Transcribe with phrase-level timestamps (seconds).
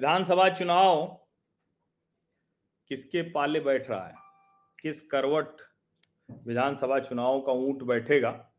[0.00, 1.20] विधानसभा चुनाव
[2.88, 4.14] किसके पाले बैठ रहा है?
[4.82, 5.56] किस करवट
[6.46, 8.50] विधानसभा चुनाव का ऊँट बैठेगा?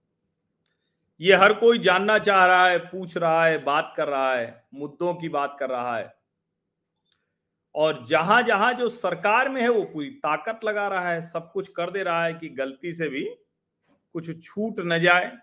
[1.22, 5.14] ये हर कोई जानना चाह रहा है, पूछ रहा है, बात कर रहा है, मुद्दों
[5.14, 6.16] की बात कर रहा है।
[7.76, 11.67] और जहाँ जहाँ जो सरकार में है, वो पूरी ताकत लगा रहा है, सब कुछ
[11.67, 13.36] कर दे रहा है कि गलती से भी
[14.14, 15.38] कुछ छूट न जाए।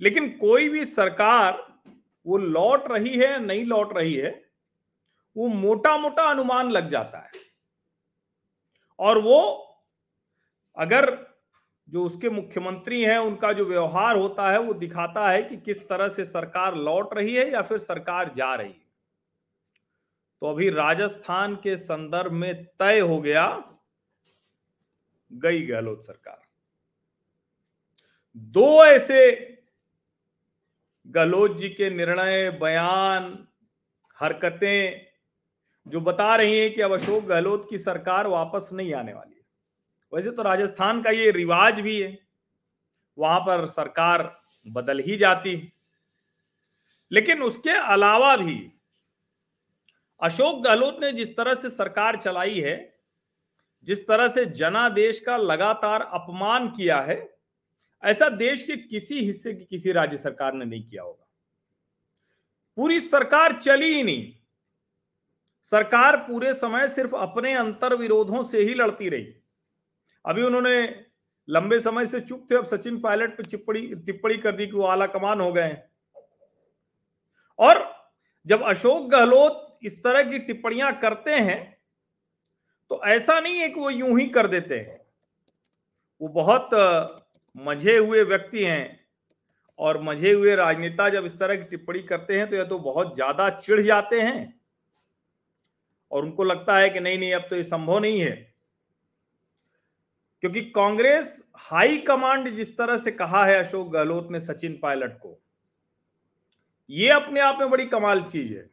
[0.00, 1.71] लेकिन कोई भी सरकार
[2.26, 4.44] वो लौट रही है या नहीं लौट रही है,
[5.36, 7.30] वो मोटा मोटा अनुमान लग जाता है।
[8.98, 9.40] और वो
[10.76, 11.32] अगर
[11.88, 16.08] जो उसके मुख्यमंत्री हैं, उनका जो व्यवहार होता है, वो दिखाता है कि किस तरह
[16.08, 18.86] से सरकार लौट रही है या फिर सरकार जा रही है।
[20.40, 23.64] तो अभी राजस्थान के संदर्भ में तय हो गया,
[25.32, 26.42] गई गहलोत सरकार।
[28.36, 29.30] दो ऐसे
[31.06, 33.48] गहलोत जी के निर्णय, बयान,
[34.20, 35.06] हरकतें
[35.86, 39.42] जो बता रही हैं कि अब अशोक गहलोत की सरकार वापस नहीं आने वाली है।
[40.12, 42.18] वैसे तो राजस्थान का ये रिवाज भी है,
[43.18, 45.72] वहाँ पर सरकार बदल ही जाती है।
[47.12, 48.72] लेकिन उसके अलावा भी
[50.20, 52.94] अशोक गहलोत ने जिस तरह से सरकार चलाई है,
[53.84, 57.41] जिस तरह से जनादेश का लगातार अपमान किया है
[58.02, 61.26] ऐसा देश के किसी हिस्से की किसी राज्य सरकार ने नहीं किया होगा।
[62.78, 64.32] पूरी सरकार चली ही नहीं।
[65.64, 69.34] सरकार पूरे समय सिर्फ़ अपने अंतर विरोधों से ही लड़ती रही।
[70.24, 71.04] अभी उन्होंने
[71.48, 74.84] लंबे समय से चुप थे, अब सचिन पायलट पे टिप्पणी टिप्पणी कर दी कि वो
[74.84, 75.76] आला कमान हो गए।
[77.58, 77.84] और
[78.46, 81.60] जब अशोक गहलोत इस तरह की टिप्पणियाँ करते हैं
[82.90, 85.00] तो ऐसा नहीं है कि वो यूँ ही कर देते हैं।
[86.20, 86.70] वो बहुत
[87.56, 89.00] मझे हुए व्यक्ति हैं
[89.78, 93.14] और मझे हुए राजनेता जब इस तरह की टिप्पणी करते हैं तो या तो बहुत
[93.14, 94.54] ज़्यादा चिढ़ जाते हैं
[96.12, 98.30] और उनको लगता है कि नहीं नहीं, अब तो ये संभव नहीं है।
[100.42, 105.38] क्योंकि कांग्रेस हाई कमांड जिस तरह से कहा है अशोक गहलोत ने सचिन पायलट को,
[106.90, 108.70] ये अपने आप में बड़ी कमाल चीज़ है।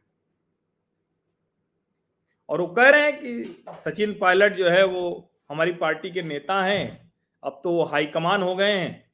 [2.48, 6.62] और वो कह रहे हैं कि सचिन पायलट जो है वो हमारी पार्टी के नेता
[6.64, 7.09] हैं।
[7.42, 9.12] अब तो वो हाईकमान हो गए हैं।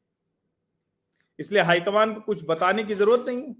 [1.38, 3.54] इसलिए हाईकमान को कुछ बताने की ज़रूरत नहीं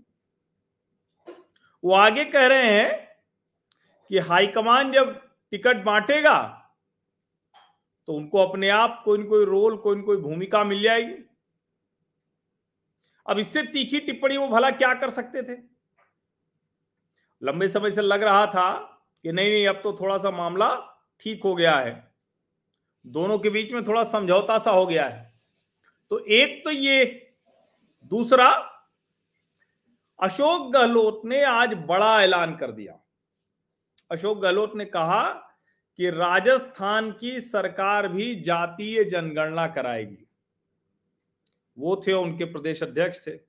[1.84, 3.18] वो आगे कह रहे हैं
[4.10, 5.14] कि हाईकमान जब
[5.52, 6.38] टिकट बांटेगा
[8.08, 11.14] तो उनको अपने आप कोई ना कोई रोल, कोई न कोई भूमिका मिल जाएगी।
[13.26, 15.56] अब इससे तीखी टिप्पणी वो भला क्या कर सकते थे?
[17.42, 18.70] लंबे समय से लग रहा था
[19.24, 20.74] कि नहीं नहीं, अब तो थोड़ा सा मामला
[21.20, 22.05] ठीक हो गया है।
[23.06, 25.34] दोनों के बीच में थोड़ा समझौता सा हो गया है।
[26.10, 27.04] तो एक तो ये,
[28.04, 28.48] दूसरा,
[30.22, 33.00] अशोक गहलोत ने आज बड़ा ऐलान कर दिया।
[34.10, 35.32] अशोक गहलोत ने कहा
[35.96, 40.26] कि राजस्थान की सरकार भी जातीय जनगणना कराएगी।
[41.78, 43.40] वो थे, उनके प्रदेश अध्यक्ष थे।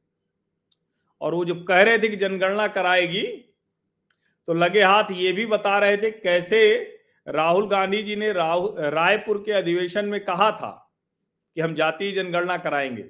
[1.21, 3.53] और वो जब कह रहे थे कि जनगणना कराएगी
[4.47, 6.93] तो लगे हाथ ये भी बता रहे थे कैसे
[7.27, 10.91] राहुल गांधी जी ने रायपुर के अधिवेशन में कहा था
[11.55, 13.03] कि हम जातीय जनगणना कराएँगे।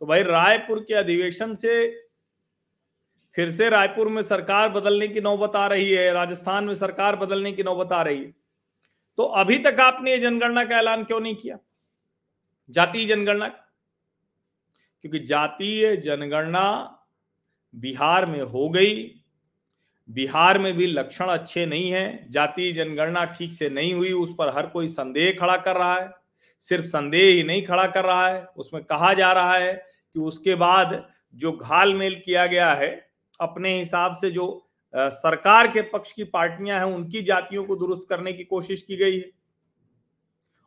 [0.00, 2.06] तो भाई, रायपुर के अधिवेशन से
[3.34, 7.52] फिर से रायपुर में सरकार बदलने की नौबत आ रही है, राजस्थान में सरकार बदलने
[7.52, 8.34] की नौबत आ रही है।
[9.16, 11.58] तो अभी तक आपने ये जनगणना का ऐलान क्यों नहीं किया?
[12.70, 13.74] जातीय जनगणना का?
[15.02, 16.98] क्योंकि जातीय जनगणना
[17.74, 19.19] बिहार में हो गई
[20.10, 24.48] बिहार में भी लक्षण अच्छे नहीं है, जाति जनगणना ठीक से नहीं हुई, उस पर
[24.48, 26.10] हर कोई संदेह खड़ा कर रहा है,
[26.62, 29.72] सिर्फ़ संदेह ही नहीं खड़ा कर रहा है, उसमें कहा जा रहा है
[30.14, 31.02] कि उसके बाद
[31.34, 32.88] जो घाल मेल किया गया है,
[33.40, 38.32] अपने हिसाब से जो सरकार के पक्ष की पार्टियाँ हैं, उनकी जातियों को दुरुस्त करने
[38.32, 39.30] की कोशिश की गई है।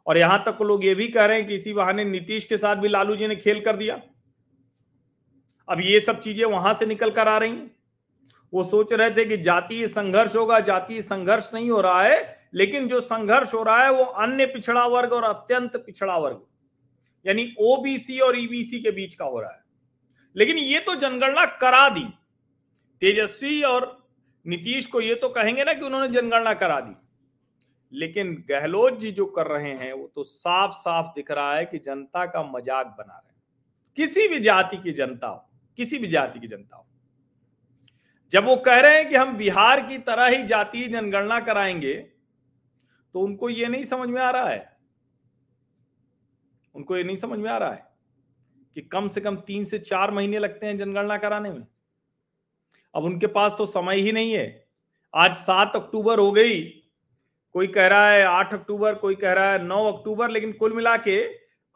[0.07, 2.75] और यहाँ तक लोग ये भी कह रहे हैं कि इसी बहाने नीतीश के साथ
[2.75, 4.01] भी लालू जी ने खेल कर दिया।
[5.67, 7.71] अब ये सब चीज़ें वहाँ से निकल कर आ रही हैं।
[8.53, 12.87] वो सोच रहे थे कि जातीय संघर्ष होगा जातीय संघर्ष नहीं हो रहा है, लेकिन
[12.87, 16.41] जो संघर्ष हो रहा है वो अन्य पिछड़ा वर्ग और अत्यंत पिछड़ा वर्ग,
[17.25, 19.61] यानी ओबीसी और ईबीसी के बीच का हो रहा है।
[20.35, 22.05] लेकिन ये तो जनगणना करा दी।
[23.01, 23.91] तेजस्वी और
[24.45, 26.95] नीतीश को ये तो कहेंगे ना कि उन्होंने जनगणना करा दी।
[27.93, 31.77] लेकिन गहलोत जी जो कर रहे हैं, वो तो साफ़ साफ़ दिख रहा है कि
[31.79, 33.41] जनता का मज़ाक बना रहे हैं।
[33.97, 35.45] किसी भी जाति की जनता हो,
[35.79, 36.87] किसी भी जाति की जनता हो
[38.33, 41.93] जब वो कह रहे हैं कि हम बिहार की तरह ही जातीय जनगणना कराएँगे
[43.13, 44.77] तो उनको ये नहीं समझ में आ रहा है।
[46.75, 47.85] उनको ये नहीं समझ में आ रहा है
[48.75, 51.67] कि कम से कम तीन से चार महीने लगते हैं जनगणना कराने में।
[52.95, 54.67] अब उनके पास तो समय ही नहीं है।
[55.15, 56.63] आज सात अक्टूबर हो गई।
[57.53, 60.97] कोई कह रहा है आठ अक्टूबर, कोई कह रहा है नौ अक्टूबर, लेकिन कुल मिला
[60.97, 61.21] के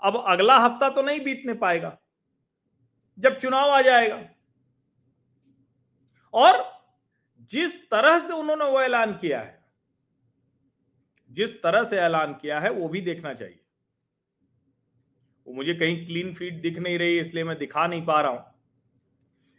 [0.01, 1.97] अब अगला हफ़्ता तो नहीं बीतने पाएगा।
[3.19, 4.23] जब चुनाव आ जाएगा।
[6.33, 6.81] और
[7.49, 9.65] जिस तरह से उन्होंने वो ऐलान किया है,
[11.31, 13.59] जिस तरह से ऐलान किया है, वो भी देखना चाहिए।
[15.47, 18.45] वो मुझे कहीं क्लीन फ़ीड दिख नहीं रही, इसलिए मैं दिखा नहीं पा रहा हूँ।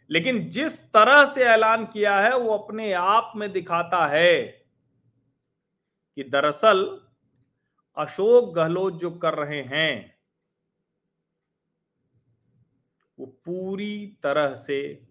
[0.09, 4.43] लेकिन जिस तरह से ऐलान किया है, वो अपने आप में दिखाता है
[6.17, 7.01] कि दरअसल
[7.97, 10.19] अशोक गहलोत जो कर रहे हैं,
[13.19, 15.08] वो पूरी तरह से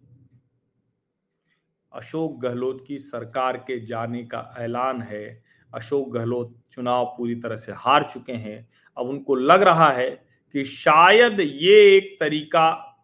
[1.99, 7.73] अशोक गहलोत की सरकार के जाने का ऐलान है। अशोक गहलोत चुनाव पूरी तरह से
[7.73, 10.11] हार चुके हैं। अब उनको लग रहा है
[10.53, 12.95] कि शायद ये एक तरीका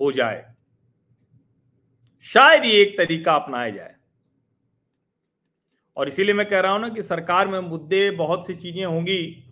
[0.00, 0.54] हो जाए।
[2.22, 3.96] शायद ये एक तरीका अपनाया जाए।
[5.96, 9.44] और इसीलिए मैं कह रहा हूँ ना कि सरकार में मुद्दे बहुत सी चीज़ें होंगी।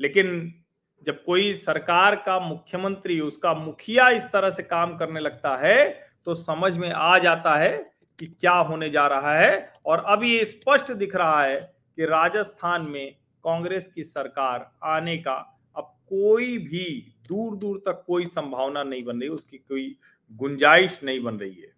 [0.00, 0.54] लेकिन
[1.02, 6.34] जब कोई सरकार का मुख्यमंत्री, उसका मुखिया इस तरह से काम करने लगता है तो
[6.34, 10.92] समझ में आ जाता है कि क्या होने जा रहा है और अब ये स्पष्ट
[10.92, 11.60] दिख रहा है
[11.96, 18.24] कि राजस्थान में कांग्रेस की सरकार आने का अब कोई भी दूर दूर तक कोई
[18.24, 19.96] संभावना नहीं बन रही, उसकी कोई
[20.32, 21.72] गुंजाइश नहीं बन रही है।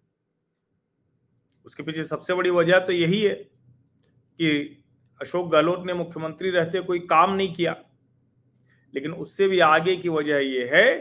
[1.65, 4.83] उसके पीछे सबसे बड़ी वजह तो यही है कि
[5.21, 7.75] अशोक गहलोत ने मुख्यमंत्री रहते कोई काम नहीं किया।
[8.93, 10.93] लेकिन उससे भी आगे की वजह यह है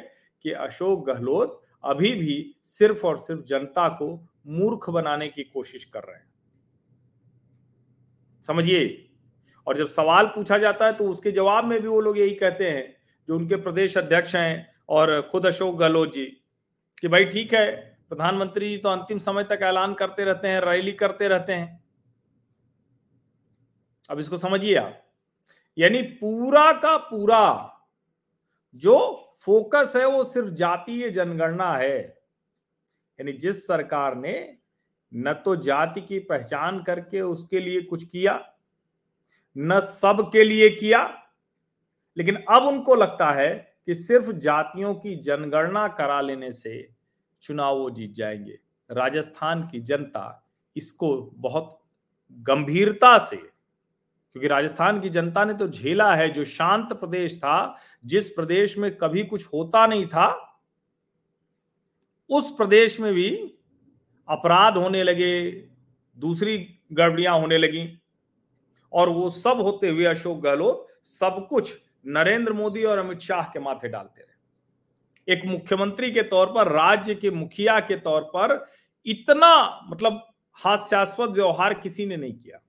[0.43, 4.09] कि अशोक गहलोत अभी भी सिर्फ़ और सिर्फ़ जनता को
[4.47, 6.27] मूर्ख बनाने की कोशिश कर रहे हैं।
[8.49, 9.11] समझिए?
[9.67, 12.71] और जब सवाल पूछा जाता है तो उसके जवाब में भी वो लोग यही कहते
[12.71, 12.97] हैं,
[13.29, 16.25] जो उनके प्रदेश अध्यक्ष हैं और खुद अशोक गहलोत जी,
[17.01, 20.93] कि भाई ठीक है, प्रधानमंत्री जी तो अंतिम समय तक ऐलान करते रहते हैं, रैली
[20.93, 21.85] करते रहते हैं।
[24.11, 25.03] अब इसको समझिए आप।
[25.79, 27.73] यानी पूरा का पूरा
[28.75, 28.97] जो
[29.45, 31.99] फोकस है वो सिर्फ़ जातीय जनगणना है।
[33.19, 34.57] यानी जिस सरकार ने
[35.13, 38.41] न तो जाति की पहचान करके उसके लिए कुछ किया,
[39.57, 41.03] न सब के लिए किया,
[42.17, 43.55] लेकिन अब उनको लगता है
[43.87, 46.89] कि सिर्फ़ जातियों की जनगणना करा लेने से
[47.43, 48.59] चुनाव वो जीत जाएँगे।
[48.91, 50.43] राजस्थान की जनता
[50.77, 51.79] इसको बहुत
[52.39, 53.37] गंभीरता से
[54.37, 58.97] क्योंकि राजस्थान की जनता ने तो झेला है, जो शांत प्रदेश था, जिस प्रदेश में
[58.97, 60.59] कभी कुछ होता नहीं था,
[62.31, 63.31] उस प्रदेश में भी
[64.29, 65.51] अपराध होने लगे,
[66.19, 68.01] दूसरी गड़बड़ियाँ होने लगी।
[68.93, 73.61] और वो सब होते हुए अशोक गहलोत सब कुछ नरेंद्र मोदी और अमित शाह के
[73.61, 78.67] माथे डालते रहे। एक मुख्यमंत्री के तौर पर, राज्य के मुखिया के तौर पर
[79.07, 82.63] इतना मतलब हास्यास्पद व्यवहार किसी ने नहीं किया।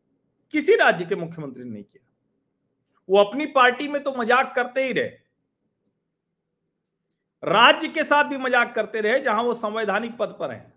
[0.54, 2.06] किसी राज्य के मुख्यमंत्री ने नहीं किया।
[3.10, 5.08] वो अपनी पार्टी में तो मज़ाक करते ही रहे।
[7.44, 10.74] राज्य के साथ भी मज़ाक करते रहे, जहाँ वो संवैधानिक पद पर हैं।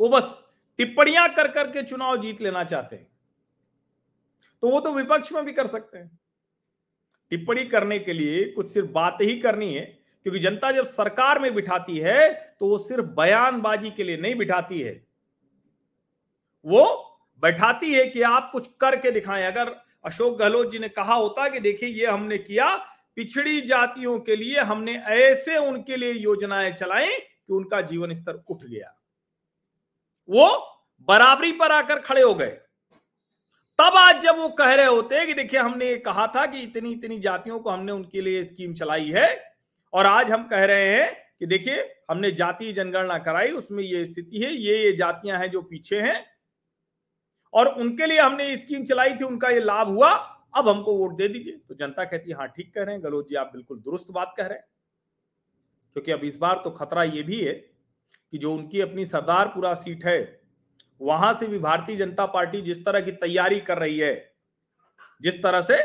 [0.00, 0.40] वो बस
[0.78, 3.06] टिप्पणियाँ कर करके चुनाव जीत लेना चाहते हैं।
[4.62, 6.10] तो वो तो विपक्ष में भी कर सकते हैं।
[7.32, 9.84] टिप्पणी करने के लिए कुछ सिर्फ़ बात ही करनी है,
[10.26, 14.80] क्योंकि जनता जब सरकार में बिठाती है तो वो सिर्फ़ बयानबाजी के लिए नहीं बिठाती
[14.80, 14.92] है।
[16.64, 19.74] वो बैठाती है कि आप कुछ करके दिखाएँ। अगर
[20.04, 22.74] अशोक गहलोत जी ने कहा होता कि देखिए, ये हमने किया,
[23.16, 28.64] पिछड़ी जातियों के लिए हमने ऐसे उनके लिए योजनाएँ चलाई कि उनका जीवन स्तर उठ
[28.64, 28.94] गया।
[30.28, 30.48] वो
[31.08, 32.58] बराबरी पर आकर खड़े हो गए।
[33.78, 37.18] तब आज जब वो कह रहे होते कि देखिए, हमने कहा था कि इतनी इतनी
[37.18, 39.54] जातियों को हमने उनके लिए स्कीम चलाई है
[39.92, 44.40] और आज हम कह रहे हैं कि देखिए, हमने जातीय जनगणना कराई, उसमें ये स्थिति
[44.40, 46.33] है, ये ये जातियाँ हैं जो पीछे हैं
[47.54, 50.10] और उनके लिए हमने स्कीम चलाई थी, उनका ये लाभ हुआ,
[50.56, 53.28] अब हमको वोट दे दीजिए। तो जनता कहती है हाँ ठीक कह रहे हैं। गलोत
[53.28, 54.66] जी, आप बिल्कुल दुरुस्त बात कह रहे हैं।
[55.92, 60.04] क्योंकि अब इस बार तो खतरा ये भी है कि जो उनकी अपनी सरदारपुरा सीट
[60.04, 60.40] है,
[61.00, 64.34] वहाँ से भी भारतीय जनता पार्टी जिस तरह की तैयारी कर रही है,
[65.22, 65.76] जिस तरह से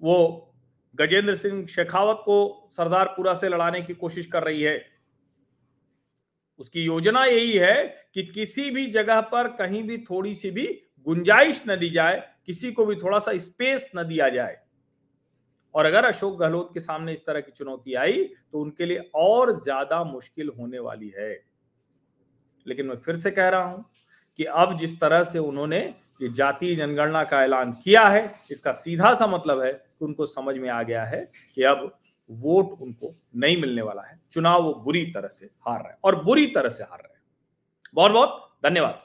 [0.00, 0.50] वो
[0.94, 4.93] गजेंद्र सिंह शेखावत को सरदारपुरा से लड़ाने की कोशिश कर रही है
[6.60, 7.84] उसकी योजना यही है
[8.14, 10.66] कि किसी भी जगह पर कहीं भी थोड़ी सी भी
[11.06, 14.56] गुंजाइश न दी जाए, किसी को भी थोड़ा सा स्पेस न दिया जाए।
[15.74, 19.58] और अगर अशोक गहलोत के सामने इस तरह की चुनौती आई तो उनके लिए और
[19.60, 21.32] ज़्यादा मुश्किल होने वाली है।
[22.66, 23.84] लेकिन मैं फिर से कह रहा हूँ
[24.38, 25.80] कि अब जिस तरह से उन्होंने
[26.22, 30.56] ये जातीय जनगणना का ऐलान किया है, इसका सीधा सा मतलब है कि उनको समझ
[30.56, 31.24] में आ गया है
[31.56, 31.90] कि अब
[32.30, 36.24] वोट उनको नहीं मिलने वाला है। चुनाव वो बुरी तरह से हार रहे हैं और
[36.24, 37.22] बुरी तरह से हार रहे हैं।
[37.94, 39.00] बहुत बहुत धन्यवाद।